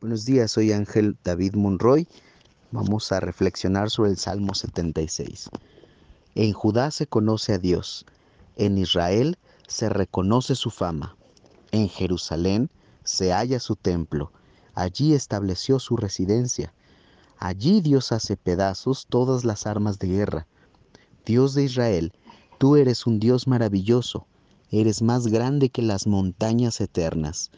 Buenos 0.00 0.24
días, 0.24 0.52
soy 0.52 0.72
Ángel 0.72 1.18
David 1.24 1.56
Monroy. 1.56 2.08
Vamos 2.70 3.12
a 3.12 3.20
reflexionar 3.20 3.90
sobre 3.90 4.08
el 4.08 4.16
Salmo 4.16 4.54
76. 4.54 5.50
En 6.34 6.54
Judá 6.54 6.90
se 6.90 7.06
conoce 7.06 7.52
a 7.52 7.58
Dios, 7.58 8.06
en 8.56 8.78
Israel 8.78 9.36
se 9.68 9.90
reconoce 9.90 10.54
su 10.54 10.70
fama, 10.70 11.18
en 11.70 11.90
Jerusalén 11.90 12.70
se 13.04 13.34
halla 13.34 13.60
su 13.60 13.76
templo, 13.76 14.32
allí 14.74 15.12
estableció 15.12 15.78
su 15.78 15.98
residencia. 15.98 16.72
Allí 17.36 17.82
Dios 17.82 18.10
hace 18.10 18.38
pedazos 18.38 19.06
todas 19.06 19.44
las 19.44 19.66
armas 19.66 19.98
de 19.98 20.08
guerra. 20.08 20.46
Dios 21.26 21.52
de 21.52 21.64
Israel, 21.64 22.14
tú 22.56 22.76
eres 22.76 23.06
un 23.06 23.20
Dios 23.20 23.46
maravilloso, 23.46 24.26
eres 24.70 25.02
más 25.02 25.26
grande 25.26 25.68
que 25.68 25.82
las 25.82 26.06
montañas 26.06 26.80
eternas. 26.80 27.50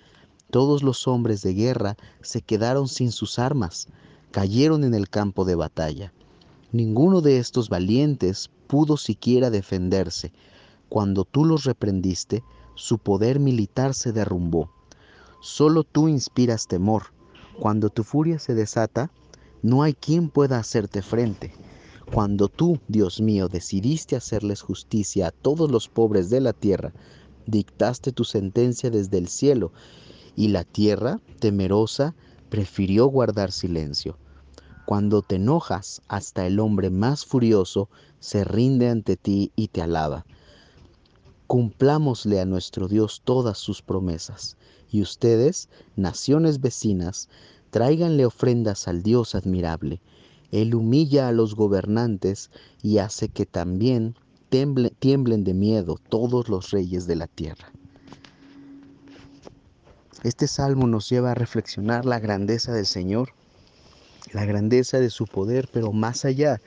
Todos 0.53 0.82
los 0.82 1.09
hombres 1.09 1.41
de 1.41 1.55
guerra 1.55 1.96
se 2.21 2.43
quedaron 2.43 2.87
sin 2.87 3.11
sus 3.11 3.39
armas, 3.39 3.89
cayeron 4.33 4.84
en 4.84 4.93
el 4.93 5.09
campo 5.09 5.47
de 5.47 5.55
batalla. 5.55 6.12
Ninguno 6.73 7.23
de 7.23 7.38
estos 7.38 7.70
valientes 7.70 8.51
pudo 8.66 8.98
siquiera 8.98 9.48
defenderse. 9.48 10.30
Cuando 10.91 11.24
tú 11.24 11.46
los 11.46 11.65
reprendiste, 11.65 12.45
su 12.74 12.98
poder 12.98 13.41
militar 13.41 13.95
se 13.95 14.12
derrumbó. 14.12 14.70
Solo 15.41 15.84
tú 15.84 16.07
inspiras 16.07 16.66
temor. 16.66 17.05
Cuando 17.59 17.88
tu 17.88 18.05
furia 18.05 18.38
se 18.38 18.55
desata, 18.55 19.10
no 19.62 19.82
hay 19.82 19.95
quien 19.95 20.29
pueda 20.29 20.59
hacerte 20.59 21.01
frente. 21.01 21.55
Cuando 22.12 22.48
tú, 22.48 22.79
Dios 22.88 23.23
mío, 23.23 23.48
decidiste 23.48 24.16
hacerles 24.16 24.60
justicia 24.60 25.29
a 25.29 25.30
todos 25.30 25.71
los 25.71 25.88
pobres 25.88 26.29
de 26.29 26.43
la 26.43 26.52
tierra, 26.52 26.93
dictaste 27.46 28.12
tu 28.12 28.24
sentencia 28.24 28.91
desde 28.91 29.16
el 29.16 29.29
cielo 29.29 29.73
y 30.36 30.48
la 30.48 30.64
tierra, 30.64 31.20
temerosa, 31.41 32.14
prefirió 32.48 33.06
guardar 33.06 33.52
silencio. 33.52 34.18
Cuando 34.84 35.23
te 35.23 35.36
enojas, 35.36 36.02
hasta 36.09 36.46
el 36.46 36.60
hombre 36.60 36.90
más 36.90 37.24
furioso 37.24 37.88
se 38.20 38.45
rinde 38.45 38.88
ante 38.88 39.16
ti 39.16 39.52
y 39.57 39.68
te 39.68 39.80
alaba. 39.82 40.26
Cumplámosle 41.46 42.40
a 42.40 42.46
nuestro 42.46 42.88
Dios 42.88 43.23
todas 43.24 43.59
sus 43.59 43.82
promesas, 43.82 44.57
y 44.90 45.02
ustedes, 45.02 45.68
naciones 45.96 46.60
vecinas, 46.60 47.29
tráiganle 47.70 48.26
ofrendas 48.26 48.88
al 48.88 49.02
Dios 49.02 49.35
admirable. 49.35 50.01
Él 50.51 50.74
humilla 50.74 51.29
a 51.29 51.32
los 51.32 51.54
gobernantes 51.54 52.51
y 52.82 52.98
hace 52.98 53.29
que 53.29 53.46
también 53.46 54.14
tiemblen 54.51 55.45
de 55.45 55.54
miedo 55.54 55.98
todos 56.10 56.51
los 56.51 56.70
reyes 56.70 57.07
de 57.07 57.16
la 57.16 57.26
tierra. 57.26 57.73
Este 60.23 60.46
salmo 60.46 60.87
nos 60.87 61.09
lleva 61.09 61.32
a 61.32 61.34
reflexionar 61.34 62.04
la 62.04 62.20
grandeza 62.20 62.73
del 62.73 62.87
Señor, 62.87 63.30
la 64.32 64.44
grandeza 64.44 65.00
de 65.00 65.10
su 65.10 65.26
poder, 65.26 65.69
pero 65.72 65.92
más 65.92 66.25
allá, 66.25 66.60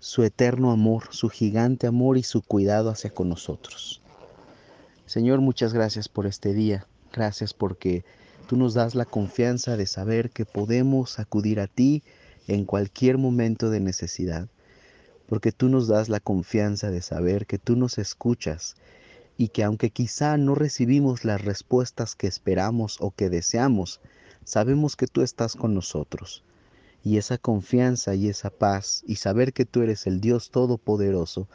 su 0.00 0.24
eterno 0.24 0.72
amor, 0.72 1.04
su 1.10 1.28
gigante 1.28 1.86
amor 1.86 2.18
y 2.18 2.24
su 2.24 2.42
cuidado 2.42 2.90
hacia 2.90 3.10
con 3.10 3.28
nosotros. 3.28 4.02
Señor, 5.06 5.40
muchas 5.40 5.72
gracias 5.72 6.08
por 6.08 6.26
este 6.26 6.52
día. 6.52 6.84
Gracias 7.12 7.54
porque 7.54 8.04
tú 8.48 8.56
nos 8.56 8.74
das 8.74 8.96
la 8.96 9.04
confianza 9.04 9.76
de 9.76 9.86
saber 9.86 10.30
que 10.30 10.44
podemos 10.44 11.20
acudir 11.20 11.60
a 11.60 11.68
ti 11.68 12.02
en 12.48 12.64
cualquier 12.64 13.18
momento 13.18 13.70
de 13.70 13.78
necesidad. 13.78 14.48
Porque 15.28 15.52
tú 15.52 15.68
nos 15.68 15.86
das 15.86 16.08
la 16.08 16.18
confianza 16.18 16.90
de 16.90 17.02
saber 17.02 17.46
que 17.46 17.58
tú 17.58 17.76
nos 17.76 17.98
escuchas 17.98 18.74
y 19.40 19.48
que 19.48 19.64
aunque 19.64 19.88
quizá 19.88 20.36
no 20.36 20.54
recibimos 20.54 21.24
las 21.24 21.42
respuestas 21.42 22.14
que 22.14 22.26
esperamos 22.26 22.98
o 23.00 23.10
que 23.10 23.30
deseamos, 23.30 24.02
sabemos 24.44 24.96
que 24.96 25.06
tú 25.06 25.22
estás 25.22 25.56
con 25.56 25.72
nosotros. 25.72 26.44
Y 27.02 27.16
esa 27.16 27.38
confianza 27.38 28.14
y 28.14 28.28
esa 28.28 28.50
paz 28.50 29.02
y 29.06 29.16
saber 29.16 29.54
que 29.54 29.64
tú 29.64 29.80
eres 29.80 30.06
el 30.06 30.20
Dios 30.20 30.50
Todopoderoso 30.50 31.48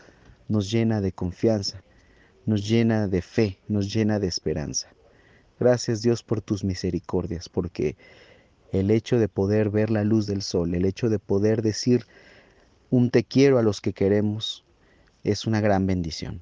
nos 0.47 0.72
llena 0.72 1.00
de 1.00 1.11
confianza, 1.11 1.83
nos 2.48 2.67
llena 2.67 3.08
de 3.08 3.21
fe, 3.21 3.60
nos 3.67 3.93
llena 3.93 4.17
de 4.17 4.30
esperanza. 4.30 4.87
Gracias 5.60 6.02
Dios 6.02 6.23
por 6.23 6.42
tus 6.42 6.64
misericordias, 6.64 7.49
porque 7.49 7.98
el 8.71 8.89
hecho 8.89 9.20
de 9.20 9.30
poder 9.30 9.70
ver 9.70 9.92
la 9.92 10.04
luz 10.04 10.26
del 10.26 10.42
sol, 10.42 10.73
el 10.73 10.86
hecho 10.86 11.08
de 11.08 11.20
poder 11.20 11.61
decir 11.61 12.08
un 12.89 13.11
te 13.11 13.23
quiero 13.23 13.60
a 13.60 13.61
los 13.61 13.80
que 13.80 13.93
queremos, 13.93 14.65
es 15.23 15.45
una 15.45 15.61
gran 15.61 15.86
bendición. 15.86 16.42